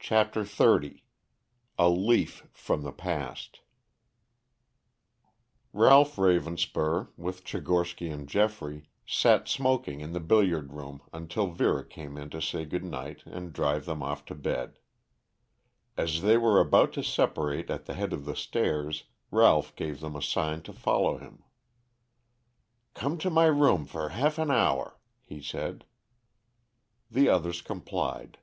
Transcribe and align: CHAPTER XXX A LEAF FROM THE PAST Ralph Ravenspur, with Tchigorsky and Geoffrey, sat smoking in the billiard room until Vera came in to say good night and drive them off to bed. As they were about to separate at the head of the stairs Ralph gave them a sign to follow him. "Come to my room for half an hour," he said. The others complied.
CHAPTER 0.00 0.42
XXX 0.42 1.02
A 1.78 1.88
LEAF 1.88 2.44
FROM 2.52 2.82
THE 2.82 2.90
PAST 2.90 3.60
Ralph 5.72 6.16
Ravenspur, 6.16 7.10
with 7.16 7.44
Tchigorsky 7.44 8.10
and 8.12 8.28
Geoffrey, 8.28 8.88
sat 9.06 9.46
smoking 9.46 10.00
in 10.00 10.12
the 10.12 10.18
billiard 10.18 10.72
room 10.72 11.02
until 11.12 11.46
Vera 11.46 11.84
came 11.86 12.16
in 12.18 12.30
to 12.30 12.42
say 12.42 12.64
good 12.64 12.82
night 12.82 13.22
and 13.26 13.52
drive 13.52 13.84
them 13.84 14.02
off 14.02 14.24
to 14.24 14.34
bed. 14.34 14.80
As 15.96 16.22
they 16.22 16.36
were 16.36 16.58
about 16.60 16.92
to 16.94 17.04
separate 17.04 17.70
at 17.70 17.84
the 17.86 17.94
head 17.94 18.12
of 18.12 18.24
the 18.24 18.34
stairs 18.34 19.04
Ralph 19.30 19.76
gave 19.76 20.00
them 20.00 20.16
a 20.16 20.20
sign 20.22 20.62
to 20.62 20.72
follow 20.72 21.18
him. 21.18 21.44
"Come 22.94 23.18
to 23.18 23.30
my 23.30 23.46
room 23.46 23.86
for 23.86 24.08
half 24.08 24.36
an 24.36 24.50
hour," 24.50 24.98
he 25.22 25.40
said. 25.40 25.84
The 27.08 27.28
others 27.28 27.62
complied. 27.62 28.38